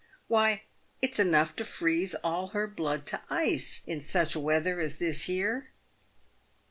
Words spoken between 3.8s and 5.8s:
in such weather as this here."